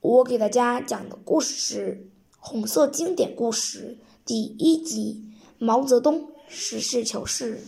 [0.00, 2.08] 我给大家讲的故事是
[2.38, 5.22] 《红色经典故事》第一集
[5.58, 7.58] 《毛泽东实事求是》。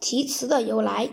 [0.00, 1.08] 题词的由来，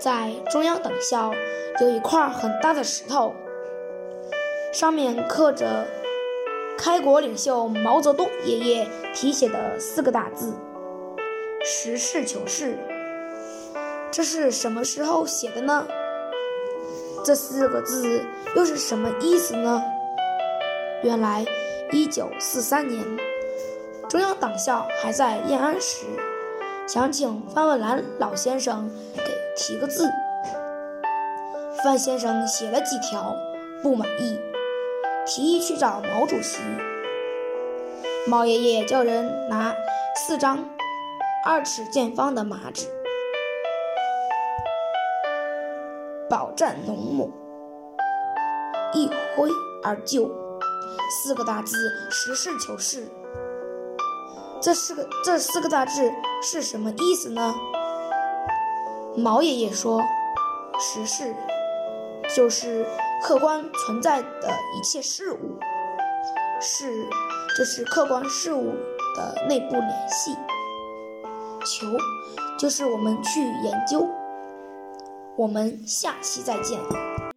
[0.00, 1.34] 在中央党校
[1.82, 3.34] 有一块很大的石头，
[4.72, 5.86] 上面刻着
[6.78, 10.54] 开国领袖毛泽东爷爷题写的四个大字
[11.62, 12.78] ：“实事求是。”
[14.10, 15.86] 这是什么时候写的呢？
[17.24, 18.24] 这四个字
[18.56, 19.82] 又是什么意思呢？
[21.02, 21.44] 原来，
[21.92, 23.04] 一九四三年，
[24.08, 26.06] 中央党校还在延安时，
[26.86, 29.22] 想请范文澜老先生给
[29.56, 30.08] 题个字。
[31.84, 33.36] 范先生写了几条，
[33.82, 34.38] 不满意，
[35.26, 36.58] 提议去找毛主席。
[38.26, 39.74] 毛爷爷叫人拿
[40.16, 40.68] 四张
[41.44, 42.88] 二尺见方的麻纸。
[46.28, 47.30] 饱蘸浓墨，
[48.92, 49.50] 一挥
[49.82, 50.30] 而就，
[51.10, 51.76] 四个大字
[52.10, 53.08] “实事求是”。
[54.60, 56.12] 这四个这四个大字
[56.42, 57.54] 是什么意思呢？
[59.16, 60.02] 毛爷爷说
[60.78, 61.34] ：“实事
[62.36, 62.86] 就是
[63.22, 65.58] 客观存在的一切事物，
[66.60, 67.08] 事
[67.56, 68.74] 就是客观事物
[69.16, 70.36] 的内部联系，
[71.64, 71.86] 求
[72.58, 74.06] 就是我们去研究。”
[75.38, 77.27] 我们下期再见。